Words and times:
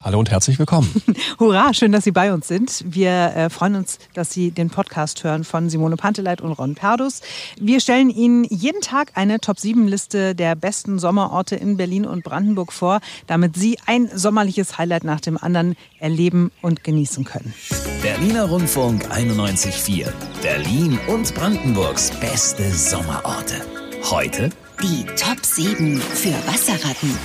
Hallo 0.00 0.20
und 0.20 0.30
herzlich 0.30 0.60
willkommen. 0.60 0.88
Hurra, 1.40 1.74
schön, 1.74 1.90
dass 1.90 2.04
Sie 2.04 2.12
bei 2.12 2.32
uns 2.32 2.46
sind. 2.46 2.84
Wir 2.86 3.10
äh, 3.10 3.50
freuen 3.50 3.74
uns, 3.74 3.98
dass 4.14 4.30
Sie 4.30 4.52
den 4.52 4.70
Podcast 4.70 5.24
hören 5.24 5.42
von 5.42 5.68
Simone 5.68 5.96
Panteleit 5.96 6.40
und 6.40 6.52
Ron 6.52 6.76
Perdus. 6.76 7.20
Wir 7.58 7.80
stellen 7.80 8.08
Ihnen 8.08 8.44
jeden 8.44 8.80
Tag 8.80 9.10
eine 9.14 9.40
Top-7-Liste 9.40 10.36
der 10.36 10.54
besten 10.54 11.00
Sommerorte 11.00 11.56
in 11.56 11.76
Berlin 11.76 12.06
und 12.06 12.22
Brandenburg 12.22 12.72
vor, 12.72 13.00
damit 13.26 13.56
Sie 13.56 13.76
ein 13.86 14.08
sommerliches 14.14 14.78
Highlight 14.78 15.02
nach 15.02 15.20
dem 15.20 15.36
anderen 15.36 15.74
erleben 15.98 16.52
und 16.62 16.84
genießen 16.84 17.24
können. 17.24 17.52
Berliner 18.00 18.44
Rundfunk 18.44 19.04
91.4. 19.10 20.12
Berlin 20.42 20.96
und 21.08 21.34
Brandenburgs 21.34 22.12
beste 22.20 22.72
Sommerorte. 22.72 23.56
Heute 24.04 24.50
die 24.80 25.04
Top 25.16 25.44
7 25.44 26.00
für 26.00 26.34
Wasserratten. 26.46 27.18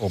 Oh. 0.00 0.10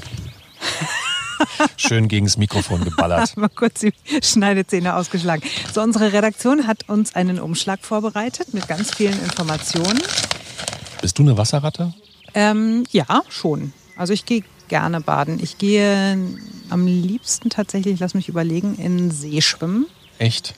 Schön 1.77 2.07
gegens 2.07 2.37
Mikrofon 2.37 2.83
geballert. 2.83 3.35
Mal 3.37 3.49
kurz 3.49 3.81
die 3.81 3.93
Schneidezähne 4.21 4.95
ausgeschlagen. 4.95 5.43
So, 5.73 5.81
unsere 5.81 6.13
Redaktion 6.13 6.67
hat 6.67 6.89
uns 6.89 7.15
einen 7.15 7.39
Umschlag 7.39 7.79
vorbereitet 7.81 8.53
mit 8.53 8.67
ganz 8.67 8.93
vielen 8.93 9.21
Informationen. 9.23 10.01
Bist 11.01 11.19
du 11.19 11.23
eine 11.23 11.37
Wasserratte? 11.37 11.93
Ähm, 12.33 12.83
ja, 12.91 13.23
schon. 13.29 13.73
Also 13.97 14.13
ich 14.13 14.25
gehe 14.25 14.43
gerne 14.67 15.01
baden. 15.01 15.39
Ich 15.41 15.57
gehe 15.57 16.17
am 16.69 16.87
liebsten 16.87 17.49
tatsächlich, 17.49 17.99
lass 17.99 18.13
mich 18.13 18.29
überlegen, 18.29 18.75
in 18.75 19.11
See 19.11 19.41
schwimmen. 19.41 19.85
Echt? 20.17 20.55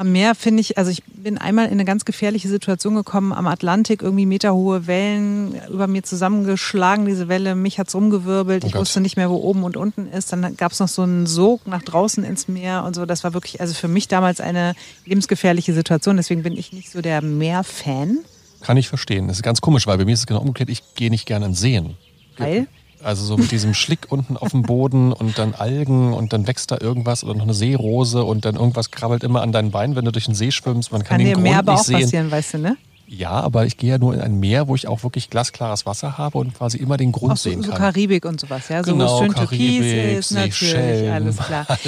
Am 0.00 0.12
Meer 0.12 0.34
finde 0.34 0.62
ich, 0.62 0.78
also 0.78 0.90
ich 0.90 1.02
bin 1.04 1.36
einmal 1.36 1.66
in 1.66 1.72
eine 1.72 1.84
ganz 1.84 2.06
gefährliche 2.06 2.48
Situation 2.48 2.94
gekommen, 2.94 3.34
am 3.34 3.46
Atlantik, 3.46 4.00
irgendwie 4.00 4.24
meterhohe 4.24 4.86
Wellen 4.86 5.54
über 5.70 5.88
mir 5.88 6.02
zusammengeschlagen, 6.02 7.04
diese 7.04 7.28
Welle, 7.28 7.54
mich 7.54 7.78
hat 7.78 7.88
es 7.88 7.94
rumgewirbelt, 7.94 8.64
oh 8.64 8.66
ich 8.66 8.74
wusste 8.74 9.02
nicht 9.02 9.18
mehr, 9.18 9.28
wo 9.28 9.36
oben 9.36 9.62
und 9.62 9.76
unten 9.76 10.06
ist. 10.06 10.32
Dann 10.32 10.56
gab 10.56 10.72
es 10.72 10.80
noch 10.80 10.88
so 10.88 11.02
einen 11.02 11.26
Sog 11.26 11.66
nach 11.66 11.82
draußen 11.82 12.24
ins 12.24 12.48
Meer 12.48 12.84
und 12.84 12.96
so. 12.96 13.04
Das 13.04 13.24
war 13.24 13.34
wirklich, 13.34 13.60
also 13.60 13.74
für 13.74 13.88
mich 13.88 14.08
damals 14.08 14.40
eine 14.40 14.74
lebensgefährliche 15.04 15.74
Situation. 15.74 16.16
Deswegen 16.16 16.42
bin 16.44 16.56
ich 16.56 16.72
nicht 16.72 16.90
so 16.90 17.02
der 17.02 17.20
Meerfan. 17.20 18.20
Kann 18.62 18.78
ich 18.78 18.88
verstehen. 18.88 19.28
Das 19.28 19.36
ist 19.36 19.42
ganz 19.42 19.60
komisch, 19.60 19.86
weil 19.86 19.98
bei 19.98 20.06
mir 20.06 20.14
ist 20.14 20.20
es 20.20 20.26
genau 20.26 20.40
umgekehrt, 20.40 20.70
ich 20.70 20.94
gehe 20.94 21.10
nicht 21.10 21.26
gerne 21.26 21.44
in 21.44 21.54
Seen. 21.54 21.98
Weil? 22.38 22.68
Also 23.02 23.24
so 23.24 23.36
mit 23.36 23.50
diesem 23.50 23.74
Schlick 23.74 24.06
unten 24.10 24.36
auf 24.36 24.50
dem 24.50 24.62
Boden 24.62 25.12
und 25.12 25.38
dann 25.38 25.54
Algen 25.54 26.12
und 26.12 26.32
dann 26.32 26.46
wächst 26.46 26.70
da 26.70 26.78
irgendwas 26.80 27.24
oder 27.24 27.34
noch 27.34 27.44
eine 27.44 27.54
Seerose 27.54 28.24
und 28.24 28.44
dann 28.44 28.56
irgendwas 28.56 28.90
krabbelt 28.90 29.24
immer 29.24 29.42
an 29.42 29.52
deinen 29.52 29.70
Beinen, 29.70 29.96
wenn 29.96 30.04
du 30.04 30.12
durch 30.12 30.26
den 30.26 30.34
See 30.34 30.50
schwimmst. 30.50 30.92
Man 30.92 31.02
kann, 31.02 31.18
kann 31.18 31.26
den 31.26 31.34
Grund 31.34 31.44
Meer 31.44 31.58
aber 31.58 31.72
nicht 31.72 31.80
auch 31.80 31.84
sehen. 31.84 32.00
passieren, 32.00 32.30
weißt 32.30 32.54
du, 32.54 32.58
ne? 32.58 32.76
Ja, 33.06 33.30
aber 33.30 33.66
ich 33.66 33.76
gehe 33.76 33.90
ja 33.90 33.98
nur 33.98 34.14
in 34.14 34.20
ein 34.20 34.38
Meer, 34.38 34.68
wo 34.68 34.76
ich 34.76 34.86
auch 34.86 35.02
wirklich 35.02 35.30
glasklares 35.30 35.84
Wasser 35.84 36.16
habe 36.16 36.38
und 36.38 36.54
quasi 36.54 36.78
immer 36.78 36.96
den 36.96 37.10
Grund 37.10 37.32
auch 37.32 37.36
so, 37.36 37.50
sehen 37.50 37.62
so 37.62 37.70
kann. 37.70 37.80
Karibik 37.80 38.24
und 38.24 38.38
sowas, 38.40 38.68
ja? 38.68 38.84
So 38.84 38.92
genau, 38.92 39.18
schön 39.18 39.32
Karibik, 39.32 39.80
Türkis 39.80 40.18
ist, 40.18 40.30
natürlich, 40.30 41.10
alles 41.10 41.36
klar. 41.38 41.66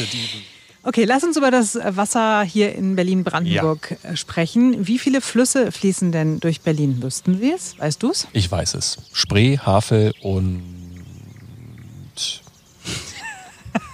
Okay, 0.85 1.05
lass 1.05 1.23
uns 1.23 1.37
über 1.37 1.53
das 1.53 1.77
Wasser 1.77 2.43
hier 2.43 2.75
in 2.75 2.97
Berlin-Brandenburg 2.97 3.99
ja. 4.03 4.17
sprechen. 4.17 4.85
Wie 4.85 4.99
viele 4.99 5.21
Flüsse 5.21 5.71
fließen 5.71 6.11
denn 6.11 6.41
durch 6.41 6.63
Berlin? 6.63 7.01
Wüssten 7.01 7.39
Sie 7.39 7.53
es? 7.53 7.79
Weißt 7.79 8.03
du 8.03 8.11
es? 8.11 8.27
Ich 8.33 8.51
weiß 8.51 8.75
es. 8.75 8.99
Spree, 9.13 9.59
Havel 9.59 10.13
und 10.23 10.82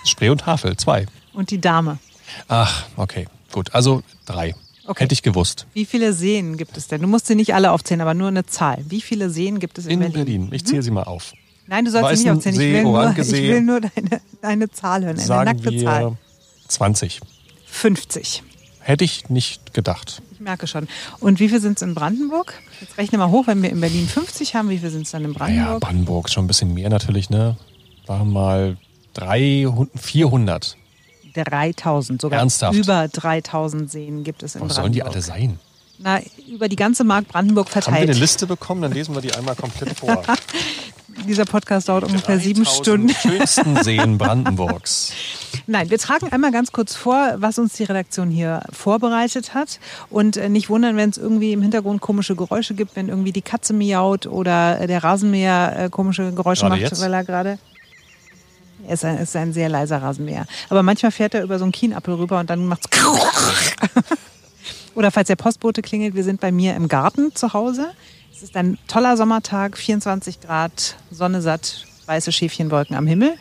Spree 0.04 0.30
und 0.30 0.46
Havel, 0.46 0.76
zwei. 0.76 1.06
Und 1.32 1.50
die 1.50 1.60
Dame. 1.60 1.98
Ach, 2.48 2.86
okay, 2.96 3.26
gut. 3.52 3.74
Also 3.74 4.02
drei. 4.26 4.54
Okay. 4.86 5.04
Hätte 5.04 5.12
ich 5.12 5.22
gewusst. 5.22 5.66
Wie 5.74 5.84
viele 5.84 6.14
Seen 6.14 6.56
gibt 6.56 6.76
es 6.78 6.88
denn? 6.88 7.02
Du 7.02 7.08
musst 7.08 7.26
sie 7.26 7.34
nicht 7.34 7.54
alle 7.54 7.72
aufzählen, 7.72 8.00
aber 8.00 8.14
nur 8.14 8.28
eine 8.28 8.46
Zahl. 8.46 8.82
Wie 8.88 9.02
viele 9.02 9.28
Seen 9.28 9.60
gibt 9.60 9.76
es 9.76 9.84
in, 9.84 9.92
in 9.92 10.12
Berlin? 10.12 10.24
Berlin? 10.24 10.48
Ich 10.52 10.64
zähle 10.64 10.82
sie 10.82 10.90
mal 10.90 11.02
auf. 11.02 11.34
Nein, 11.66 11.84
du 11.84 11.90
sollst 11.90 12.08
sie 12.08 12.24
nicht 12.24 12.32
aufzählen. 12.32 12.54
Ich 12.54 12.72
will, 12.72 12.82
nur, 12.82 13.10
ich 13.18 13.32
will 13.32 13.60
nur 13.60 13.80
deine, 13.82 14.20
deine 14.40 14.70
Zahl 14.70 15.02
hören, 15.04 15.16
eine 15.16 15.26
Sagen 15.26 15.44
nackte 15.44 15.70
wir 15.70 15.84
Zahl. 15.84 16.16
20. 16.68 17.20
50. 17.66 18.42
Hätte 18.80 19.04
ich 19.04 19.28
nicht 19.28 19.74
gedacht. 19.74 20.22
Ich 20.32 20.40
merke 20.40 20.66
schon. 20.66 20.88
Und 21.20 21.40
wie 21.40 21.50
viel 21.50 21.60
sind 21.60 21.76
es 21.76 21.82
in 21.82 21.94
Brandenburg? 21.94 22.54
Jetzt 22.80 22.96
rechne 22.96 23.18
mal 23.18 23.28
hoch, 23.28 23.46
wenn 23.46 23.62
wir 23.62 23.68
in 23.68 23.80
Berlin 23.80 24.08
50 24.08 24.54
haben, 24.54 24.70
wie 24.70 24.78
viel 24.78 24.88
sind 24.88 25.02
es 25.02 25.10
dann 25.10 25.26
in 25.26 25.34
Brandenburg? 25.34 25.72
Ja, 25.74 25.78
Brandenburg 25.78 26.30
schon 26.30 26.44
ein 26.44 26.46
bisschen 26.46 26.72
mehr 26.72 26.88
natürlich, 26.88 27.28
ne? 27.28 27.58
Waren 28.08 28.32
mal 28.32 28.76
300, 29.14 29.88
400. 30.00 30.76
3000, 31.34 32.20
sogar 32.20 32.40
Ernsthaft? 32.40 32.76
über 32.76 33.06
3000 33.08 33.90
Seen 33.90 34.24
gibt 34.24 34.42
es 34.42 34.54
in 34.54 34.60
Wo 34.62 34.66
Brandenburg. 34.66 34.82
sollen 34.82 34.92
die 34.92 35.02
alle 35.02 35.22
sein? 35.22 35.58
Na, 35.98 36.20
über 36.50 36.68
die 36.68 36.76
ganze 36.76 37.04
Mark 37.04 37.28
Brandenburg 37.28 37.66
Haben 37.68 37.74
wir 37.76 37.82
verteilt. 37.82 38.10
eine 38.10 38.18
Liste 38.18 38.46
bekommen? 38.46 38.82
Dann 38.82 38.92
lesen 38.92 39.14
wir 39.14 39.20
die 39.20 39.32
einmal 39.34 39.54
komplett 39.56 39.98
vor. 39.98 40.22
Dieser 41.26 41.44
Podcast 41.44 41.88
dauert 41.88 42.04
ungefähr 42.04 42.38
sieben 42.38 42.62
3000 42.62 42.86
Stunden. 42.86 43.08
schönsten 43.10 43.76
Seen 43.82 44.18
Brandenburgs. 44.18 45.12
Nein, 45.66 45.90
wir 45.90 45.98
tragen 45.98 46.28
einmal 46.32 46.52
ganz 46.52 46.70
kurz 46.72 46.94
vor, 46.94 47.34
was 47.38 47.58
uns 47.58 47.72
die 47.74 47.82
Redaktion 47.84 48.30
hier 48.30 48.62
vorbereitet 48.72 49.52
hat. 49.54 49.80
Und 50.10 50.36
äh, 50.36 50.48
nicht 50.48 50.70
wundern, 50.70 50.96
wenn 50.96 51.10
es 51.10 51.18
irgendwie 51.18 51.52
im 51.52 51.60
Hintergrund 51.62 52.00
komische 52.00 52.36
Geräusche 52.36 52.74
gibt, 52.74 52.94
wenn 52.96 53.08
irgendwie 53.08 53.32
die 53.32 53.42
Katze 53.42 53.74
miaut 53.74 54.26
oder 54.26 54.86
der 54.86 55.02
Rasenmäher 55.02 55.76
äh, 55.86 55.88
komische 55.90 56.32
Geräusche 56.32 56.62
Gerade 56.62 56.80
macht, 56.80 56.90
jetzt? 56.92 57.00
weil 57.02 57.12
er 57.12 57.24
gerade. 57.24 57.58
Er 58.86 58.94
ist 58.94 59.04
ein, 59.04 59.18
ist 59.18 59.36
ein 59.36 59.52
sehr 59.52 59.68
leiser 59.68 60.02
Rasenmäher. 60.02 60.46
Aber 60.68 60.82
manchmal 60.82 61.12
fährt 61.12 61.34
er 61.34 61.42
über 61.42 61.58
so 61.58 61.64
einen 61.64 61.72
Kienappel 61.72 62.14
rüber 62.14 62.40
und 62.40 62.50
dann 62.50 62.66
macht's. 62.66 62.88
Oder 64.94 65.10
falls 65.10 65.28
der 65.28 65.36
Postbote 65.36 65.82
klingelt, 65.82 66.14
wir 66.14 66.24
sind 66.24 66.40
bei 66.40 66.50
mir 66.50 66.74
im 66.74 66.88
Garten 66.88 67.34
zu 67.34 67.52
Hause. 67.52 67.90
Es 68.32 68.42
ist 68.42 68.56
ein 68.56 68.78
toller 68.88 69.16
Sommertag, 69.16 69.76
24 69.76 70.40
Grad, 70.40 70.96
Sonne 71.10 71.42
satt, 71.42 71.86
weiße 72.06 72.32
Schäfchenwolken 72.32 72.96
am 72.96 73.06
Himmel. 73.06 73.34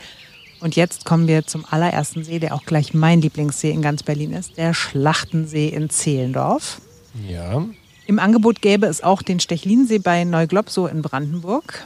Und 0.60 0.76
jetzt 0.76 1.06
kommen 1.06 1.28
wir 1.28 1.46
zum 1.46 1.66
allerersten 1.70 2.24
See, 2.24 2.40
der 2.40 2.56
auch 2.56 2.66
gleich 2.66 2.94
mein 2.94 3.22
Lieblingssee 3.22 3.72
in 3.72 3.82
ganz 3.82 4.04
Berlin 4.04 4.34
ist, 4.34 4.58
der 4.58 4.74
Schlachtensee 4.74 5.70
in 5.70 5.90
Zehlendorf. 5.90 6.82
Ja. 7.28 7.64
Im 8.08 8.20
Angebot 8.20 8.62
gäbe 8.62 8.88
es 8.88 9.04
auch 9.04 9.22
den 9.22 9.40
Stechlinsee 9.40 10.00
bei 10.00 10.24
Neuglobsow 10.24 10.90
in 10.90 11.02
Brandenburg, 11.02 11.86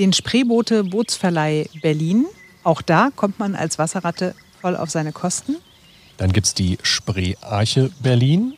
den 0.00 0.14
Spreeboote 0.14 0.82
Bootsverleih 0.82 1.68
Berlin. 1.82 2.26
Auch 2.64 2.80
da 2.80 3.10
kommt 3.14 3.38
man 3.38 3.54
als 3.54 3.78
Wasserratte 3.78 4.34
voll 4.60 4.74
auf 4.74 4.90
seine 4.90 5.12
Kosten. 5.12 5.56
Dann 6.16 6.32
gibt 6.32 6.46
es 6.46 6.54
die 6.54 6.78
Spreearche 6.82 7.90
Berlin. 8.00 8.54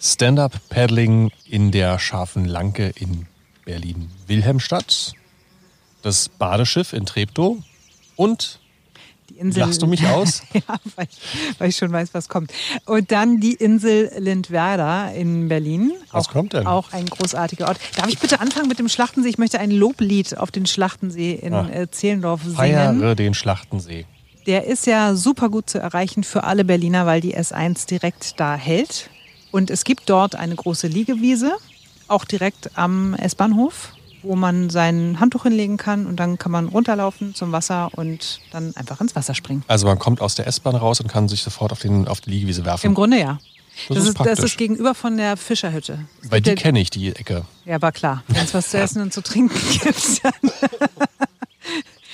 Stand-Up-Paddling 0.00 1.30
in 1.48 1.70
der 1.70 1.98
scharfen 2.00 2.44
Lanke 2.44 2.92
in 2.96 3.26
Berlin-Wilhelmstadt. 3.64 5.12
Das 6.02 6.28
Badeschiff 6.28 6.92
in 6.92 7.06
Treptow. 7.06 7.58
Und, 8.16 8.60
Die 9.30 9.38
Insel 9.38 9.60
lachst 9.60 9.82
du 9.82 9.86
mich 9.86 10.06
aus? 10.06 10.42
ja, 10.52 10.62
weil 10.96 11.06
ich, 11.10 11.54
weil 11.60 11.68
ich 11.70 11.76
schon 11.76 11.92
weiß, 11.92 12.10
was 12.12 12.28
kommt. 12.28 12.52
Und 12.84 13.10
dann 13.12 13.40
die 13.40 13.54
Insel 13.54 14.10
Lindwerder 14.18 15.12
in 15.14 15.48
Berlin. 15.48 15.92
Was 16.12 16.28
auch, 16.28 16.32
kommt 16.32 16.52
denn? 16.52 16.66
Auch 16.66 16.92
ein 16.92 17.06
großartiger 17.06 17.68
Ort. 17.68 17.78
Darf 17.96 18.08
ich 18.08 18.18
bitte 18.18 18.40
anfangen 18.40 18.68
mit 18.68 18.78
dem 18.78 18.88
Schlachtensee? 18.88 19.28
Ich 19.28 19.38
möchte 19.38 19.58
ein 19.58 19.70
Loblied 19.70 20.38
auf 20.38 20.50
den 20.50 20.66
Schlachtensee 20.66 21.32
in 21.32 21.54
Ah. 21.54 21.68
äh, 21.68 21.90
Zehlendorf 21.90 22.42
singen. 22.42 22.56
feiere 22.56 23.14
den 23.14 23.34
Schlachtensee. 23.34 24.06
Der 24.46 24.66
ist 24.66 24.86
ja 24.86 25.14
super 25.16 25.48
gut 25.48 25.68
zu 25.68 25.78
erreichen 25.80 26.22
für 26.22 26.44
alle 26.44 26.64
Berliner, 26.64 27.04
weil 27.04 27.20
die 27.20 27.36
S1 27.36 27.86
direkt 27.88 28.38
da 28.38 28.54
hält. 28.54 29.10
Und 29.50 29.70
es 29.70 29.82
gibt 29.84 30.08
dort 30.08 30.36
eine 30.36 30.54
große 30.54 30.86
Liegewiese, 30.86 31.52
auch 32.08 32.24
direkt 32.24 32.70
am 32.78 33.14
S-Bahnhof, 33.14 33.92
wo 34.26 34.36
man 34.36 34.70
sein 34.70 35.18
Handtuch 35.20 35.44
hinlegen 35.44 35.76
kann 35.76 36.06
und 36.06 36.16
dann 36.16 36.38
kann 36.38 36.52
man 36.52 36.66
runterlaufen 36.68 37.34
zum 37.34 37.52
Wasser 37.52 37.90
und 37.96 38.40
dann 38.52 38.74
einfach 38.76 39.00
ins 39.00 39.14
Wasser 39.16 39.34
springen. 39.34 39.64
Also 39.68 39.86
man 39.86 39.98
kommt 39.98 40.20
aus 40.20 40.34
der 40.34 40.46
S-Bahn 40.46 40.76
raus 40.76 41.00
und 41.00 41.08
kann 41.08 41.28
sich 41.28 41.42
sofort 41.42 41.72
auf, 41.72 41.80
den, 41.80 42.08
auf 42.08 42.20
die 42.20 42.30
Liegewiese 42.30 42.64
werfen. 42.64 42.86
Im 42.86 42.94
Grunde 42.94 43.18
ja. 43.18 43.38
Das 43.88 43.96
Das, 43.98 44.04
ist 44.04 44.08
ist, 44.18 44.26
das 44.26 44.38
ist 44.38 44.56
gegenüber 44.56 44.94
von 44.94 45.16
der 45.18 45.36
Fischerhütte. 45.36 45.98
Weil 46.30 46.40
die 46.40 46.54
kenne 46.54 46.80
ich, 46.80 46.88
die 46.90 47.14
Ecke. 47.14 47.44
Ja, 47.66 47.80
war 47.82 47.92
klar. 47.92 48.22
Wenn 48.28 48.42
es 48.44 48.54
was 48.54 48.70
zu 48.70 48.78
essen 48.78 49.02
und 49.02 49.12
zu 49.12 49.20
trinken 49.22 49.54
gibt, 49.82 50.24
dann 50.24 50.32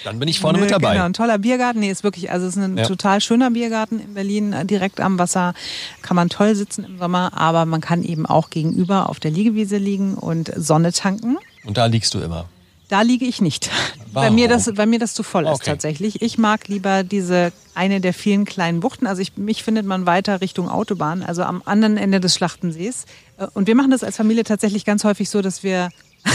Dann 0.04 0.18
bin 0.18 0.26
ich 0.28 0.40
vorne 0.40 0.58
Nö, 0.58 0.64
mit 0.64 0.72
dabei. 0.72 0.94
Genau, 0.94 1.04
ein 1.04 1.12
toller 1.12 1.38
Biergarten. 1.38 1.78
Nee, 1.78 1.90
ist 1.92 2.02
wirklich, 2.02 2.32
also 2.32 2.46
es 2.48 2.56
ist 2.56 2.62
ein 2.62 2.76
Ja. 2.76 2.84
total 2.88 3.20
schöner 3.20 3.52
Biergarten 3.52 4.00
in 4.00 4.14
Berlin, 4.14 4.52
äh, 4.52 4.64
direkt 4.66 5.00
am 5.00 5.16
Wasser. 5.20 5.54
Kann 6.02 6.16
man 6.16 6.28
toll 6.28 6.56
sitzen 6.56 6.82
im 6.84 6.98
Sommer, 6.98 7.30
aber 7.38 7.64
man 7.66 7.80
kann 7.80 8.02
eben 8.02 8.26
auch 8.26 8.50
gegenüber 8.50 9.08
auf 9.08 9.20
der 9.20 9.30
Liegewiese 9.30 9.76
liegen 9.76 10.14
und 10.14 10.50
Sonne 10.56 10.92
tanken. 10.92 11.38
Und 11.64 11.76
da 11.76 11.86
liegst 11.86 12.12
du 12.14 12.20
immer. 12.20 12.46
Da 12.88 13.00
liege 13.02 13.24
ich 13.24 13.40
nicht. 13.40 13.70
Bei 14.12 14.22
Warum? 14.24 14.34
mir, 14.34 14.46
das, 14.48 14.70
bei 14.74 14.84
mir 14.84 14.98
das 14.98 15.14
zu 15.14 15.22
voll 15.22 15.44
ist 15.44 15.52
Okay. 15.52 15.70
tatsächlich. 15.70 16.20
Ich 16.20 16.36
mag 16.36 16.68
lieber 16.68 17.02
diese 17.02 17.50
eine 17.74 18.02
der 18.02 18.12
vielen 18.12 18.44
kleinen 18.44 18.80
Buchten. 18.80 19.06
Also 19.06 19.22
ich, 19.22 19.38
mich 19.38 19.62
findet 19.62 19.86
man 19.86 20.04
weiter 20.04 20.42
Richtung 20.42 20.68
Autobahn, 20.68 21.22
also 21.22 21.44
am 21.44 21.62
anderen 21.64 21.96
Ende 21.96 22.20
des 22.20 22.34
Schlachtensees. 22.34 23.06
Äh, 23.38 23.46
Und 23.54 23.66
wir 23.68 23.74
machen 23.74 23.90
das 23.90 24.04
als 24.04 24.18
Familie 24.18 24.44
tatsächlich 24.44 24.84
ganz 24.84 25.04
häufig 25.04 25.30
so, 25.30 25.40
dass 25.40 25.62
wir 25.62 25.88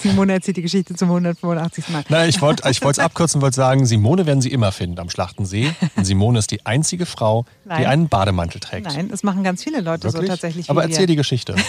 Simone 0.00 0.34
erzählt 0.34 0.56
die 0.58 0.62
Geschichte 0.62 0.94
zum 0.94 1.08
185. 1.08 1.88
Mal. 1.88 2.04
Nein, 2.08 2.28
ich 2.28 2.40
wollte 2.40 2.68
ich 2.70 2.80
es 2.80 2.98
abkürzen, 3.00 3.40
wollte 3.40 3.56
sagen, 3.56 3.86
Simone 3.86 4.24
werden 4.26 4.40
Sie 4.40 4.52
immer 4.52 4.70
finden 4.70 5.00
am 5.00 5.10
Schlachtensee. 5.10 5.72
Und 5.96 6.04
Simone 6.04 6.38
ist 6.38 6.52
die 6.52 6.64
einzige 6.64 7.06
Frau, 7.06 7.44
die 7.64 7.70
Nein. 7.70 7.86
einen 7.86 8.08
Bademantel 8.08 8.60
trägt. 8.60 8.86
Nein, 8.86 9.08
das 9.08 9.24
machen 9.24 9.42
ganz 9.42 9.64
viele 9.64 9.80
Leute 9.80 10.04
Wirklich? 10.04 10.22
so 10.22 10.28
tatsächlich. 10.28 10.70
Aber 10.70 10.82
erzähl 10.84 11.00
wir. 11.00 11.06
die 11.08 11.16
Geschichte. 11.16 11.56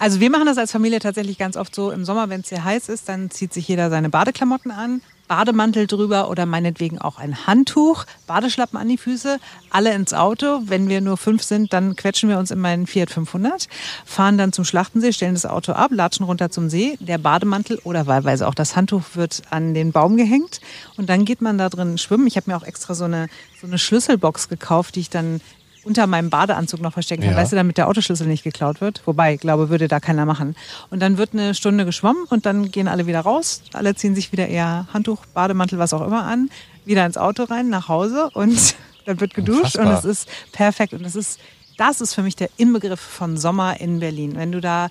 Also 0.00 0.18
wir 0.18 0.30
machen 0.30 0.46
das 0.46 0.56
als 0.56 0.72
Familie 0.72 0.98
tatsächlich 0.98 1.36
ganz 1.36 1.58
oft 1.58 1.74
so. 1.74 1.90
Im 1.90 2.06
Sommer, 2.06 2.30
wenn 2.30 2.40
es 2.40 2.48
sehr 2.48 2.64
heiß 2.64 2.88
ist, 2.88 3.06
dann 3.10 3.30
zieht 3.30 3.52
sich 3.52 3.68
jeder 3.68 3.90
seine 3.90 4.08
Badeklamotten 4.08 4.70
an, 4.70 5.02
Bademantel 5.28 5.86
drüber 5.86 6.30
oder 6.30 6.46
meinetwegen 6.46 6.98
auch 6.98 7.18
ein 7.18 7.46
Handtuch, 7.46 8.06
Badeschlappen 8.26 8.78
an 8.78 8.88
die 8.88 8.96
Füße, 8.96 9.38
alle 9.68 9.92
ins 9.92 10.14
Auto. 10.14 10.62
Wenn 10.64 10.88
wir 10.88 11.02
nur 11.02 11.18
fünf 11.18 11.42
sind, 11.42 11.74
dann 11.74 11.96
quetschen 11.96 12.30
wir 12.30 12.38
uns 12.38 12.50
in 12.50 12.60
meinen 12.60 12.86
Fiat 12.86 13.10
500, 13.10 13.68
fahren 14.06 14.38
dann 14.38 14.54
zum 14.54 14.64
Schlachtensee, 14.64 15.12
stellen 15.12 15.34
das 15.34 15.44
Auto 15.44 15.72
ab, 15.72 15.90
latschen 15.92 16.24
runter 16.24 16.50
zum 16.50 16.70
See. 16.70 16.96
Der 16.98 17.18
Bademantel 17.18 17.78
oder 17.84 18.06
wahlweise 18.06 18.48
auch 18.48 18.54
das 18.54 18.76
Handtuch 18.76 19.02
wird 19.16 19.42
an 19.50 19.74
den 19.74 19.92
Baum 19.92 20.16
gehängt 20.16 20.62
und 20.96 21.10
dann 21.10 21.26
geht 21.26 21.42
man 21.42 21.58
da 21.58 21.68
drin 21.68 21.98
schwimmen. 21.98 22.26
Ich 22.26 22.38
habe 22.38 22.50
mir 22.50 22.56
auch 22.56 22.64
extra 22.64 22.94
so 22.94 23.04
eine, 23.04 23.28
so 23.60 23.66
eine 23.66 23.76
Schlüsselbox 23.76 24.48
gekauft, 24.48 24.96
die 24.96 25.00
ich 25.00 25.10
dann 25.10 25.42
unter 25.84 26.06
meinem 26.06 26.30
Badeanzug 26.30 26.80
noch 26.80 26.92
verstecken 26.92 27.22
kann, 27.22 27.32
ja. 27.32 27.36
weißt 27.36 27.52
du, 27.52 27.56
damit 27.56 27.76
der 27.78 27.88
Autoschlüssel 27.88 28.26
nicht 28.26 28.44
geklaut 28.44 28.80
wird. 28.80 29.02
Wobei, 29.06 29.36
glaube, 29.36 29.70
würde 29.70 29.88
da 29.88 30.00
keiner 30.00 30.26
machen. 30.26 30.56
Und 30.90 31.00
dann 31.00 31.18
wird 31.18 31.32
eine 31.32 31.54
Stunde 31.54 31.84
geschwommen 31.84 32.24
und 32.28 32.46
dann 32.46 32.70
gehen 32.70 32.88
alle 32.88 33.06
wieder 33.06 33.20
raus. 33.20 33.62
Alle 33.72 33.94
ziehen 33.94 34.14
sich 34.14 34.32
wieder 34.32 34.48
eher 34.48 34.86
Handtuch, 34.92 35.24
Bademantel, 35.26 35.78
was 35.78 35.92
auch 35.92 36.06
immer 36.06 36.24
an, 36.24 36.50
wieder 36.84 37.06
ins 37.06 37.16
Auto 37.16 37.44
rein, 37.44 37.68
nach 37.68 37.88
Hause 37.88 38.30
und 38.34 38.76
dann 39.06 39.20
wird 39.20 39.34
geduscht 39.34 39.76
Unfassbar. 39.76 39.86
und 39.86 39.98
es 39.98 40.04
ist 40.04 40.28
perfekt. 40.52 40.92
Und 40.92 41.04
es 41.04 41.16
ist, 41.16 41.40
das 41.76 42.00
ist 42.00 42.14
für 42.14 42.22
mich 42.22 42.36
der 42.36 42.50
Inbegriff 42.56 43.00
von 43.00 43.36
Sommer 43.36 43.80
in 43.80 44.00
Berlin. 44.00 44.36
Wenn 44.36 44.52
du 44.52 44.60
da 44.60 44.88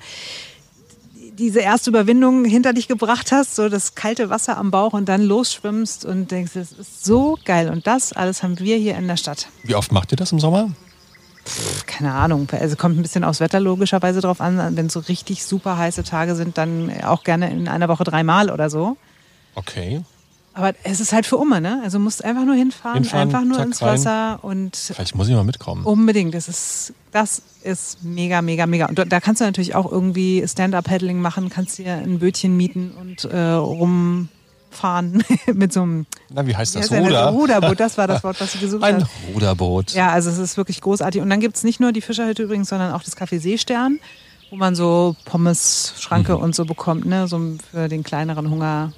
diese 1.39 1.61
erste 1.61 1.89
Überwindung 1.89 2.45
hinter 2.45 2.73
dich 2.73 2.87
gebracht 2.87 3.31
hast, 3.31 3.55
so 3.55 3.69
das 3.69 3.95
kalte 3.95 4.29
Wasser 4.29 4.57
am 4.57 4.71
Bauch 4.71 4.93
und 4.93 5.09
dann 5.09 5.23
losschwimmst 5.23 6.05
und 6.05 6.29
denkst, 6.29 6.51
das 6.53 6.73
ist 6.73 7.05
so 7.05 7.39
geil. 7.45 7.69
Und 7.69 7.87
das 7.87 8.13
alles 8.13 8.43
haben 8.43 8.59
wir 8.59 8.77
hier 8.77 8.95
in 8.95 9.07
der 9.07 9.17
Stadt. 9.17 9.47
Wie 9.63 9.75
oft 9.75 9.91
macht 9.91 10.11
ihr 10.11 10.17
das 10.17 10.31
im 10.31 10.39
Sommer? 10.39 10.69
Pff, 11.45 11.85
keine 11.87 12.13
Ahnung. 12.13 12.47
Also 12.51 12.75
kommt 12.75 12.99
ein 12.99 13.01
bisschen 13.01 13.23
aufs 13.23 13.39
Wetter 13.39 13.59
logischerweise 13.59 14.21
drauf 14.21 14.41
an. 14.41 14.75
Wenn 14.75 14.87
es 14.87 14.93
so 14.93 14.99
richtig 14.99 15.43
super 15.43 15.77
heiße 15.77 16.03
Tage 16.03 16.35
sind, 16.35 16.57
dann 16.57 16.91
auch 17.03 17.23
gerne 17.23 17.49
in 17.49 17.67
einer 17.67 17.87
Woche 17.87 18.03
dreimal 18.03 18.51
oder 18.51 18.69
so. 18.69 18.97
Okay. 19.55 20.01
Aber 20.59 20.73
es 20.83 20.99
ist 20.99 21.13
halt 21.13 21.25
für 21.25 21.37
Umme, 21.37 21.61
ne? 21.61 21.79
Also 21.85 21.99
du 21.99 22.03
musst 22.03 22.25
einfach 22.25 22.43
nur 22.43 22.53
hinfahren, 22.53 23.03
hinfahren 23.03 23.29
einfach 23.29 23.45
nur 23.45 23.55
zack, 23.55 23.65
ins 23.65 23.81
Wasser 23.81 24.11
rein. 24.11 24.39
und. 24.41 24.75
Vielleicht 24.75 25.15
muss 25.15 25.29
ich 25.29 25.33
mal 25.33 25.45
mitkommen. 25.45 25.85
Unbedingt. 25.85 26.33
Das 26.33 26.49
ist, 26.49 26.93
das 27.13 27.41
ist 27.63 28.03
mega, 28.03 28.41
mega, 28.41 28.65
mega. 28.65 28.87
Und 28.87 28.99
da 29.09 29.19
kannst 29.21 29.39
du 29.39 29.45
natürlich 29.45 29.73
auch 29.73 29.89
irgendwie 29.89 30.45
Stand-up-Paddling 30.45 31.21
machen, 31.21 31.49
kannst 31.49 31.77
dir 31.77 31.93
ein 31.93 32.19
Bötchen 32.19 32.57
mieten 32.57 32.91
und 32.99 33.23
äh, 33.23 33.51
rumfahren 33.51 35.23
mit 35.53 35.71
so 35.71 35.83
einem. 35.83 36.05
Na, 36.29 36.45
wie 36.45 36.53
heißt 36.53 36.75
das? 36.75 36.91
Ruder? 36.91 37.29
Ruderboot, 37.29 37.79
das 37.79 37.97
war 37.97 38.07
das 38.07 38.21
Wort, 38.25 38.41
was 38.41 38.53
ich 38.55 38.59
gesucht 38.59 38.83
habe. 38.83 38.95
Ein 38.95 39.03
hast. 39.03 39.11
Ruderboot. 39.33 39.91
Ja, 39.93 40.09
also 40.09 40.29
es 40.29 40.39
ist 40.39 40.57
wirklich 40.57 40.81
großartig. 40.81 41.21
Und 41.21 41.29
dann 41.29 41.39
gibt 41.39 41.55
es 41.55 41.63
nicht 41.63 41.79
nur 41.79 41.93
die 41.93 42.01
Fischerhütte 42.01 42.43
übrigens, 42.43 42.67
sondern 42.67 42.91
auch 42.91 43.03
das 43.03 43.15
Café 43.15 43.39
Seestern, 43.39 44.01
wo 44.49 44.57
man 44.57 44.75
so 44.75 45.15
Pommes, 45.23 45.93
Schranke 45.99 46.35
mhm. 46.35 46.43
und 46.43 46.53
so 46.53 46.65
bekommt, 46.65 47.05
ne? 47.05 47.29
So 47.29 47.39
für 47.71 47.87
den 47.87 48.03
kleineren 48.03 48.49
Hunger 48.49 48.91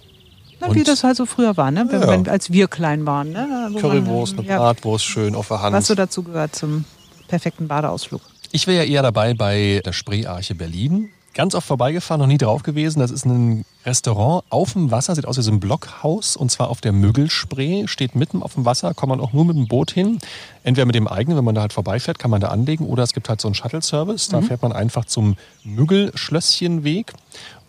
na, 0.61 0.73
wie 0.73 0.83
das 0.83 1.03
halt 1.03 1.17
so 1.17 1.25
früher 1.25 1.57
war, 1.57 1.71
ne? 1.71 1.85
Wenn, 1.89 2.01
ja. 2.01 2.07
wenn, 2.07 2.27
als 2.27 2.51
wir 2.51 2.67
klein 2.67 3.05
waren. 3.05 3.31
Ne? 3.31 3.71
Currywurst, 3.79 4.37
eine 4.37 4.47
Bratwurst, 4.47 5.05
schön 5.05 5.35
auf 5.35 5.47
der 5.47 5.61
Hand. 5.61 5.75
Was 5.75 5.87
so 5.87 5.95
dazu 5.95 6.23
gehört 6.23 6.55
zum 6.55 6.85
perfekten 7.27 7.67
Badeausflug. 7.67 8.21
Ich 8.51 8.67
wäre 8.67 8.85
ja 8.85 8.91
eher 8.91 9.01
dabei 9.01 9.33
bei 9.33 9.81
der 9.85 9.93
Spreearche 9.93 10.55
Berlin. 10.55 11.09
Ganz 11.33 11.55
oft 11.55 11.65
vorbeigefahren, 11.65 12.19
noch 12.19 12.27
nie 12.27 12.37
drauf 12.37 12.63
gewesen. 12.63 12.99
Das 12.99 13.09
ist 13.09 13.25
ein 13.25 13.63
Restaurant 13.85 14.43
auf 14.49 14.73
dem 14.73 14.91
Wasser, 14.91 15.15
sieht 15.15 15.25
aus 15.25 15.37
wie 15.37 15.41
so 15.41 15.51
ein 15.51 15.59
Blockhaus 15.59 16.35
und 16.35 16.51
zwar 16.51 16.69
auf 16.69 16.81
der 16.81 16.91
Müggelspree, 16.91 17.87
steht 17.87 18.15
mitten 18.15 18.43
auf 18.43 18.53
dem 18.53 18.65
Wasser, 18.65 18.93
kommt 18.93 19.09
man 19.09 19.19
auch 19.19 19.33
nur 19.33 19.45
mit 19.45 19.55
dem 19.55 19.67
Boot 19.67 19.91
hin. 19.91 20.19
Entweder 20.63 20.85
mit 20.85 20.95
dem 20.95 21.07
eigenen, 21.07 21.37
wenn 21.37 21.45
man 21.45 21.55
da 21.55 21.61
halt 21.61 21.73
vorbeifährt, 21.73 22.19
kann 22.19 22.29
man 22.29 22.39
da 22.39 22.49
anlegen 22.49 22.85
oder 22.85 23.01
es 23.01 23.13
gibt 23.13 23.29
halt 23.29 23.41
so 23.41 23.47
einen 23.47 23.55
Shuttle-Service. 23.55 24.27
Da 24.29 24.41
mhm. 24.41 24.45
fährt 24.45 24.61
man 24.61 24.71
einfach 24.71 25.05
zum 25.05 25.35
Müggelschlösschenweg 25.63 27.13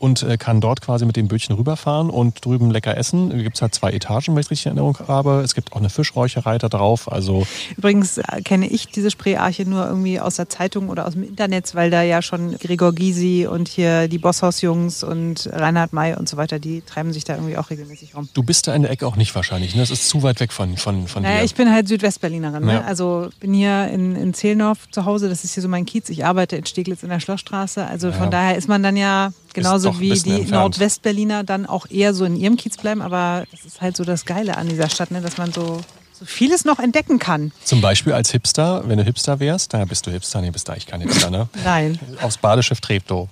und 0.03 0.25
äh, 0.25 0.37
kann 0.37 0.61
dort 0.61 0.81
quasi 0.81 1.07
mit 1.07 1.15
dem 1.15 1.29
Bötchen 1.29 1.55
rüberfahren 1.55 2.11
und 2.11 2.45
drüben 2.45 2.73
lecker 2.73 2.97
essen. 2.97 3.31
Da 3.31 3.37
gibt 3.37 3.55
es 3.55 3.63
halt 3.63 3.73
zwei 3.73 3.93
Etagen, 3.93 4.35
wenn 4.35 4.41
ich 4.41 4.47
es 4.47 4.51
richtig 4.51 4.67
in 4.67 4.77
Erinnerung 4.77 4.99
habe. 5.07 5.43
Es 5.45 5.55
gibt 5.55 5.73
auch 5.73 5.77
eine 5.77 5.91
Fischräucherei 5.91 6.59
da 6.59 6.69
drauf. 6.69 7.11
Also 7.11 7.47
Übrigens 7.77 8.19
äh, 8.19 8.43
kenne 8.43 8.67
ich 8.67 8.89
diese 8.89 9.13
Spreearche 9.13 9.65
nur 9.65 9.87
irgendwie 9.87 10.19
aus 10.19 10.37
der 10.37 10.49
Zeitung 10.49 10.89
oder 10.89 11.07
aus 11.07 11.13
dem 11.13 11.23
Internet, 11.23 11.75
weil 11.77 11.91
da 11.91 12.03
ja 12.03 12.21
schon 12.21 12.59
Gregor 12.59 12.93
Gysi 12.93 13.47
und 13.49 13.69
hier 13.69 14.09
die 14.09 14.19
Bosshaus-Jungs 14.19 15.05
und 15.05 15.49
Reinhard 15.53 15.93
May 16.03 16.15
und 16.15 16.29
so 16.29 16.37
weiter, 16.37 16.59
die 16.59 16.83
treiben 16.83 17.13
sich 17.13 17.25
da 17.25 17.35
irgendwie 17.35 17.57
auch 17.57 17.71
regelmäßig 17.71 18.15
rum. 18.17 18.29
Du 18.35 18.43
bist 18.43 18.67
da 18.67 18.75
in 18.75 18.83
der 18.83 18.91
Ecke 18.91 19.07
auch 19.07 19.17
nicht 19.17 19.35
wahrscheinlich, 19.35 19.75
ne? 19.75 19.83
Das 19.83 19.91
ist 19.91 20.09
zu 20.09 20.23
weit 20.23 20.41
weg 20.41 20.53
von, 20.53 20.77
von, 20.77 21.07
von 21.07 21.23
naja, 21.23 21.39
dir. 21.39 21.45
Ich 21.45 21.55
bin 21.55 21.73
halt 21.73 21.89
Südwestberlinerin. 21.89 22.65
Ne? 22.65 22.75
Ja. 22.75 22.81
Also 22.83 23.31
bin 23.41 23.55
hier 23.55 23.89
in, 23.89 24.17
in 24.17 24.35
Zehlendorf 24.35 24.91
zu 24.91 25.05
Hause, 25.05 25.29
das 25.29 25.45
ist 25.45 25.55
hier 25.55 25.63
so 25.63 25.69
mein 25.69 25.87
Kiez. 25.87 26.09
Ich 26.09 26.25
arbeite 26.25 26.57
in 26.57 26.67
Steglitz 26.67 27.03
in 27.03 27.09
der 27.09 27.21
Schlossstraße. 27.21 27.87
Also 27.87 28.09
ja. 28.09 28.13
von 28.13 28.31
daher 28.31 28.57
ist 28.57 28.69
man 28.69 28.83
dann 28.83 28.97
ja 28.97 29.33
Genauso 29.55 30.01
wie 30.01 30.11
die 30.11 30.31
entfernt. 30.31 30.51
Nordwestberliner 30.51 31.45
dann 31.45 31.67
auch 31.67 31.87
eher 31.91 32.15
so 32.15 32.25
in 32.25 32.37
ihrem 32.37 32.57
Kiez 32.57 32.77
bleiben. 32.77 33.03
Aber 33.03 33.45
das 33.51 33.65
ist 33.65 33.81
halt 33.81 33.97
so 33.97 34.05
das 34.05 34.25
Geile 34.25 34.57
an 34.57 34.69
dieser 34.69 34.89
Stadt, 34.89 35.11
ne? 35.11 35.21
dass 35.21 35.37
man 35.37 35.53
so, 35.53 35.81
vieles 36.25 36.65
noch 36.65 36.79
entdecken 36.79 37.19
kann. 37.19 37.51
Zum 37.65 37.81
Beispiel 37.81 38.13
als 38.13 38.31
Hipster, 38.31 38.85
wenn 38.87 38.97
du 38.97 39.03
Hipster 39.03 39.41
wärst, 39.41 39.75
da 39.75 39.85
bist 39.85 40.07
du 40.07 40.13
Hipster, 40.13 40.41
nee, 40.41 40.53
bist 40.53 40.69
da 40.69 40.77
ich 40.77 40.87
kein 40.87 41.01
Hipster, 41.01 41.31
ne? 41.31 41.49
Nein. 41.65 41.99
Aufs 42.21 42.39
Badeschiff 42.39 42.81
Treptow. 42.81 43.29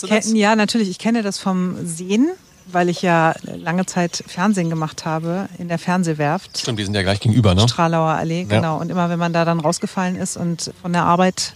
Kennst 0.00 0.04
du 0.04 0.06
das? 0.06 0.32
Ja, 0.32 0.56
natürlich. 0.56 0.88
Ich 0.88 0.98
kenne 0.98 1.22
das 1.22 1.38
vom 1.38 1.76
Sehen 1.84 2.30
weil 2.70 2.88
ich 2.88 3.02
ja 3.02 3.34
lange 3.42 3.86
Zeit 3.86 4.22
Fernsehen 4.26 4.70
gemacht 4.70 5.04
habe 5.04 5.48
in 5.58 5.66
der 5.66 5.78
Fernsehwerft. 5.78 6.58
Stimmt, 6.58 6.78
die 6.78 6.84
sind 6.84 6.94
ja 6.94 7.02
gleich 7.02 7.18
gegenüber, 7.20 7.56
ne? 7.56 7.68
Stralauer 7.68 8.12
Allee, 8.12 8.44
genau. 8.44 8.76
Ja. 8.76 8.80
Und 8.80 8.88
immer 8.88 9.10
wenn 9.10 9.18
man 9.18 9.32
da 9.32 9.44
dann 9.44 9.58
rausgefallen 9.58 10.14
ist 10.14 10.36
und 10.36 10.72
von 10.80 10.92
der 10.92 11.02
Arbeit 11.02 11.54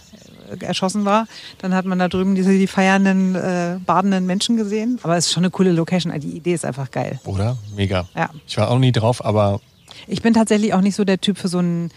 erschossen 0.61 1.05
war. 1.05 1.27
Dann 1.59 1.73
hat 1.73 1.85
man 1.85 1.99
da 1.99 2.07
drüben 2.07 2.35
diese 2.35 2.51
die 2.51 2.67
feiernden, 2.67 3.35
äh, 3.35 3.79
badenden 3.85 4.25
Menschen 4.25 4.57
gesehen. 4.57 4.99
Aber 5.03 5.17
es 5.17 5.27
ist 5.27 5.33
schon 5.33 5.43
eine 5.43 5.51
coole 5.51 5.71
Location. 5.71 6.17
Die 6.19 6.37
Idee 6.37 6.53
ist 6.53 6.65
einfach 6.65 6.91
geil. 6.91 7.19
Oder? 7.25 7.57
Mega. 7.75 8.07
Ja. 8.15 8.29
Ich 8.47 8.57
war 8.57 8.69
auch 8.69 8.79
nie 8.79 8.91
drauf, 8.91 9.23
aber. 9.23 9.59
Ich 10.07 10.21
bin 10.21 10.33
tatsächlich 10.33 10.73
auch 10.73 10.81
nicht 10.81 10.95
so 10.95 11.03
der 11.03 11.19
Typ 11.19 11.37
für 11.37 11.47
so 11.47 11.59
ein, 11.59 11.91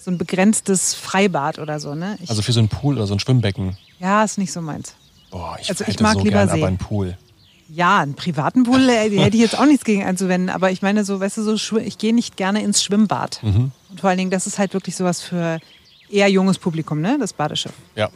so 0.00 0.10
ein 0.10 0.18
begrenztes 0.18 0.94
Freibad 0.94 1.58
oder 1.58 1.80
so. 1.80 1.94
Ne? 1.94 2.16
Ich, 2.22 2.30
also 2.30 2.42
für 2.42 2.52
so 2.52 2.60
ein 2.60 2.68
Pool 2.68 2.96
oder 2.96 3.06
so 3.06 3.14
ein 3.14 3.20
Schwimmbecken. 3.20 3.76
Ja, 3.98 4.24
ist 4.24 4.38
nicht 4.38 4.52
so 4.52 4.62
meins. 4.62 4.94
Boah, 5.30 5.56
ich, 5.60 5.68
also 5.70 5.84
ich 5.86 6.00
mag 6.00 6.14
so 6.14 6.20
lieber 6.20 6.38
gern, 6.38 6.48
See. 6.48 6.58
aber 6.58 6.66
ein 6.66 6.78
Pool. 6.78 7.16
Ja, 7.68 8.00
einen 8.00 8.14
privaten 8.14 8.64
Pool 8.64 8.88
äh, 8.88 9.10
hätte 9.18 9.36
ich 9.36 9.42
jetzt 9.42 9.58
auch 9.58 9.66
nichts 9.66 9.84
gegen 9.84 10.04
einzuwenden, 10.04 10.50
aber 10.50 10.70
ich 10.70 10.82
meine 10.82 11.04
so, 11.04 11.20
weißt 11.20 11.38
du, 11.38 11.56
so 11.56 11.78
ich 11.78 11.98
gehe 11.98 12.14
nicht 12.14 12.36
gerne 12.36 12.62
ins 12.62 12.82
Schwimmbad. 12.82 13.40
Mhm. 13.42 13.70
Und 13.90 14.00
vor 14.00 14.10
allen 14.10 14.18
Dingen, 14.18 14.30
das 14.30 14.46
ist 14.46 14.58
halt 14.58 14.74
wirklich 14.74 14.96
sowas 14.96 15.20
für 15.20 15.60
eher 16.10 16.28
junges 16.28 16.58
Publikum, 16.58 17.00
ne? 17.00 17.16
Das 17.18 17.32
Badeschiff. 17.32 17.72
Ja, 17.94 18.10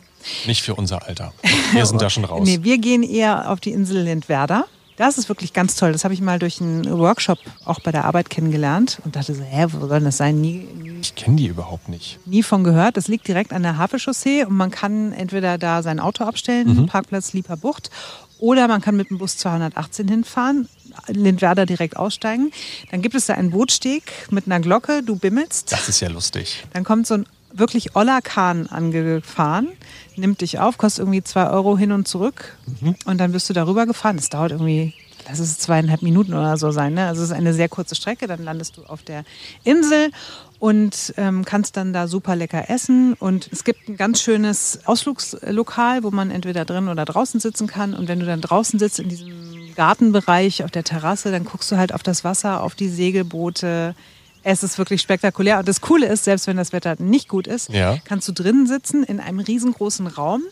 nicht 0.46 0.62
für 0.62 0.74
unser 0.74 1.06
Alter. 1.06 1.32
Wir 1.72 1.86
sind 1.86 2.02
da 2.02 2.10
schon 2.10 2.24
raus. 2.24 2.42
Nee, 2.44 2.60
wir 2.62 2.78
gehen 2.78 3.02
eher 3.02 3.50
auf 3.50 3.60
die 3.60 3.70
Insel 3.70 4.02
Lindwerder. 4.02 4.66
Das 4.96 5.18
ist 5.18 5.28
wirklich 5.28 5.52
ganz 5.52 5.74
toll. 5.74 5.92
Das 5.92 6.04
habe 6.04 6.14
ich 6.14 6.20
mal 6.20 6.38
durch 6.38 6.60
einen 6.60 6.98
Workshop 6.98 7.38
auch 7.64 7.80
bei 7.80 7.90
der 7.90 8.04
Arbeit 8.04 8.30
kennengelernt 8.30 9.00
und 9.04 9.16
dachte 9.16 9.34
so, 9.34 9.42
hä, 9.42 9.66
wo 9.70 9.86
soll 9.86 10.00
das 10.00 10.16
sein? 10.16 10.40
Nie, 10.40 10.68
nie 10.74 10.93
ich 11.04 11.14
kenne 11.14 11.36
die 11.36 11.46
überhaupt 11.46 11.88
nicht. 11.88 12.18
Nie 12.26 12.42
von 12.42 12.64
gehört. 12.64 12.96
Das 12.96 13.08
liegt 13.08 13.28
direkt 13.28 13.52
an 13.52 13.62
der 13.62 13.76
Hafenchaussee 13.76 14.44
und 14.44 14.56
man 14.56 14.70
kann 14.70 15.12
entweder 15.12 15.58
da 15.58 15.82
sein 15.82 16.00
Auto 16.00 16.24
abstellen, 16.24 16.74
mhm. 16.74 16.86
Parkplatz 16.86 17.32
Lieper 17.32 17.56
Bucht, 17.56 17.90
oder 18.38 18.68
man 18.68 18.80
kann 18.80 18.96
mit 18.96 19.10
dem 19.10 19.18
Bus 19.18 19.36
218 19.38 20.08
hinfahren, 20.08 20.68
Lindwerder 21.08 21.66
direkt 21.66 21.96
aussteigen. 21.96 22.50
Dann 22.90 23.00
gibt 23.00 23.14
es 23.14 23.26
da 23.26 23.34
einen 23.34 23.50
Bootsteg 23.50 24.02
mit 24.30 24.46
einer 24.46 24.60
Glocke, 24.60 25.02
du 25.02 25.16
bimmelst. 25.16 25.72
Das 25.72 25.88
ist 25.88 26.00
ja 26.00 26.08
lustig. 26.08 26.64
Dann 26.72 26.84
kommt 26.84 27.06
so 27.06 27.14
ein 27.14 27.26
wirklich 27.52 27.96
Oller 27.96 28.20
Kahn 28.20 28.66
angefahren, 28.66 29.68
nimmt 30.16 30.40
dich 30.40 30.58
auf, 30.58 30.76
kostet 30.76 31.02
irgendwie 31.02 31.22
zwei 31.22 31.48
Euro 31.48 31.78
hin 31.78 31.92
und 31.92 32.08
zurück 32.08 32.56
mhm. 32.80 32.96
und 33.06 33.18
dann 33.18 33.32
wirst 33.32 33.48
du 33.48 33.54
darüber 33.54 33.86
gefahren. 33.86 34.16
Das 34.16 34.28
dauert 34.28 34.50
irgendwie, 34.50 34.92
lass 35.28 35.38
es 35.38 35.58
zweieinhalb 35.58 36.02
Minuten 36.02 36.34
oder 36.34 36.56
so 36.56 36.70
sein. 36.72 36.94
Ne? 36.94 37.06
Also 37.06 37.22
es 37.22 37.30
ist 37.30 37.36
eine 37.36 37.54
sehr 37.54 37.68
kurze 37.68 37.94
Strecke, 37.94 38.26
dann 38.26 38.42
landest 38.42 38.76
du 38.76 38.84
auf 38.84 39.02
der 39.02 39.24
Insel 39.62 40.10
und 40.64 41.12
ähm, 41.18 41.44
kannst 41.44 41.76
dann 41.76 41.92
da 41.92 42.08
super 42.08 42.36
lecker 42.36 42.70
essen. 42.70 43.12
Und 43.12 43.50
es 43.52 43.64
gibt 43.64 43.86
ein 43.86 43.98
ganz 43.98 44.22
schönes 44.22 44.78
Ausflugslokal, 44.86 46.02
wo 46.04 46.10
man 46.10 46.30
entweder 46.30 46.64
drin 46.64 46.88
oder 46.88 47.04
draußen 47.04 47.38
sitzen 47.38 47.66
kann. 47.66 47.92
Und 47.92 48.08
wenn 48.08 48.18
du 48.18 48.24
dann 48.24 48.40
draußen 48.40 48.78
sitzt 48.78 48.98
in 48.98 49.10
diesem 49.10 49.74
Gartenbereich 49.74 50.64
auf 50.64 50.70
der 50.70 50.82
Terrasse, 50.82 51.30
dann 51.30 51.44
guckst 51.44 51.70
du 51.70 51.76
halt 51.76 51.92
auf 51.92 52.02
das 52.02 52.24
Wasser, 52.24 52.62
auf 52.62 52.74
die 52.74 52.88
Segelboote, 52.88 53.94
es 54.42 54.62
ist 54.62 54.78
wirklich 54.78 55.02
spektakulär. 55.02 55.58
Und 55.58 55.68
das 55.68 55.82
Coole 55.82 56.06
ist, 56.06 56.24
selbst 56.24 56.46
wenn 56.46 56.56
das 56.56 56.72
Wetter 56.72 56.96
nicht 56.98 57.28
gut 57.28 57.46
ist, 57.46 57.68
ja. 57.68 57.98
kannst 58.06 58.26
du 58.28 58.32
drinnen 58.32 58.66
sitzen 58.66 59.04
in 59.04 59.20
einem 59.20 59.40
riesengroßen 59.40 60.06
Raum. 60.06 60.44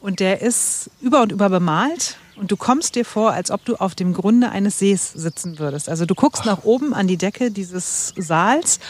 Und 0.00 0.18
der 0.18 0.42
ist 0.42 0.90
über 1.00 1.22
und 1.22 1.30
über 1.30 1.48
bemalt. 1.48 2.16
Und 2.34 2.50
du 2.50 2.56
kommst 2.56 2.96
dir 2.96 3.04
vor, 3.04 3.30
als 3.30 3.52
ob 3.52 3.64
du 3.64 3.76
auf 3.76 3.94
dem 3.94 4.14
Grunde 4.14 4.50
eines 4.50 4.80
Sees 4.80 5.12
sitzen 5.12 5.60
würdest. 5.60 5.88
Also 5.88 6.06
du 6.06 6.16
guckst 6.16 6.42
Ach. 6.42 6.46
nach 6.46 6.64
oben 6.64 6.92
an 6.92 7.06
die 7.06 7.16
Decke 7.16 7.52
dieses 7.52 8.12
Saals 8.16 8.80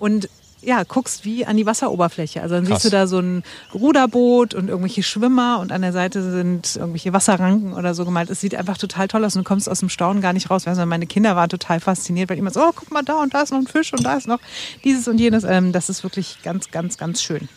und 0.00 0.28
ja, 0.62 0.82
guckst 0.84 1.24
wie 1.24 1.46
an 1.46 1.56
die 1.56 1.64
Wasseroberfläche. 1.64 2.42
Also 2.42 2.56
dann 2.56 2.66
Krass. 2.66 2.82
siehst 2.82 2.92
du 2.92 2.96
da 2.96 3.06
so 3.06 3.18
ein 3.18 3.42
Ruderboot 3.74 4.54
und 4.54 4.68
irgendwelche 4.68 5.02
Schwimmer 5.02 5.58
und 5.60 5.72
an 5.72 5.80
der 5.82 5.92
Seite 5.92 6.22
sind 6.22 6.76
irgendwelche 6.76 7.12
Wasserranken 7.12 7.72
oder 7.72 7.94
so 7.94 8.04
gemalt. 8.04 8.30
Es 8.30 8.40
sieht 8.40 8.54
einfach 8.54 8.76
total 8.76 9.08
toll 9.08 9.24
aus 9.24 9.36
und 9.36 9.44
du 9.44 9.48
kommst 9.48 9.70
aus 9.70 9.80
dem 9.80 9.88
Staunen 9.88 10.20
gar 10.20 10.32
nicht 10.32 10.50
raus. 10.50 10.66
Also 10.66 10.84
meine 10.84 11.06
Kinder 11.06 11.34
waren 11.34 11.48
total 11.48 11.80
fasziniert, 11.80 12.28
weil 12.28 12.38
immer 12.38 12.50
so, 12.50 12.60
oh, 12.60 12.72
guck 12.74 12.90
mal 12.90 13.02
da 13.02 13.22
und 13.22 13.32
da 13.32 13.42
ist 13.42 13.52
noch 13.52 13.58
ein 13.58 13.66
Fisch 13.66 13.92
und 13.92 14.04
da 14.04 14.16
ist 14.16 14.28
noch 14.28 14.40
dieses 14.84 15.08
und 15.08 15.18
jenes. 15.18 15.44
Ähm, 15.44 15.72
das 15.72 15.88
ist 15.88 16.02
wirklich 16.02 16.38
ganz, 16.42 16.70
ganz, 16.70 16.98
ganz 16.98 17.22
schön. 17.22 17.48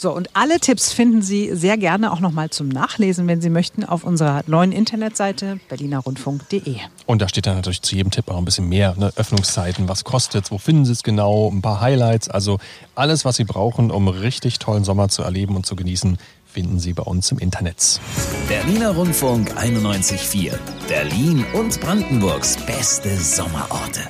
So, 0.00 0.10
und 0.14 0.30
alle 0.32 0.58
Tipps 0.60 0.94
finden 0.94 1.20
Sie 1.20 1.54
sehr 1.54 1.76
gerne 1.76 2.10
auch 2.10 2.20
nochmal 2.20 2.48
zum 2.48 2.70
Nachlesen, 2.70 3.28
wenn 3.28 3.42
Sie 3.42 3.50
möchten, 3.50 3.84
auf 3.84 4.02
unserer 4.02 4.40
neuen 4.46 4.72
Internetseite 4.72 5.60
berlinerrundfunk.de. 5.68 6.76
Und 7.04 7.20
da 7.20 7.28
steht 7.28 7.44
dann 7.44 7.56
natürlich 7.56 7.82
zu 7.82 7.94
jedem 7.94 8.10
Tipp 8.10 8.30
auch 8.30 8.38
ein 8.38 8.46
bisschen 8.46 8.66
mehr. 8.66 8.94
Ne? 8.96 9.12
Öffnungszeiten, 9.16 9.90
was 9.90 10.04
kostet 10.04 10.46
es, 10.46 10.50
wo 10.50 10.56
finden 10.56 10.86
Sie 10.86 10.92
es 10.92 11.02
genau, 11.02 11.50
ein 11.50 11.60
paar 11.60 11.82
Highlights. 11.82 12.30
Also 12.30 12.56
alles, 12.94 13.26
was 13.26 13.36
Sie 13.36 13.44
brauchen, 13.44 13.90
um 13.90 14.08
richtig 14.08 14.58
tollen 14.58 14.84
Sommer 14.84 15.10
zu 15.10 15.22
erleben 15.22 15.54
und 15.54 15.66
zu 15.66 15.76
genießen, 15.76 16.16
finden 16.46 16.78
Sie 16.78 16.94
bei 16.94 17.02
uns 17.02 17.30
im 17.30 17.38
Internet. 17.38 18.00
Berliner 18.48 18.92
Rundfunk 18.92 19.52
91.4. 19.52 20.54
Berlin 20.88 21.44
und 21.52 21.78
Brandenburgs 21.78 22.56
beste 22.64 23.14
Sommerorte. 23.18 24.00